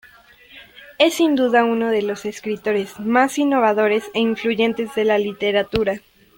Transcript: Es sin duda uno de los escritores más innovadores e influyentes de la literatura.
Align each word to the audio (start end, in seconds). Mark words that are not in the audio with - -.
Es 0.97 1.13
sin 1.13 1.35
duda 1.35 1.63
uno 1.63 1.91
de 1.91 2.01
los 2.01 2.25
escritores 2.25 2.99
más 2.99 3.37
innovadores 3.37 4.09
e 4.15 4.19
influyentes 4.19 4.95
de 4.95 5.05
la 5.05 5.19
literatura. 5.19 6.01